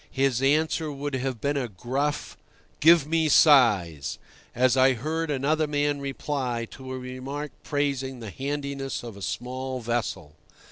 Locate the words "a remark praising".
6.91-8.19